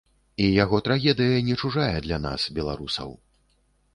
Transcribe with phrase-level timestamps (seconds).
[0.45, 3.09] І яго трагедыя не чужая для нас, беларусаў.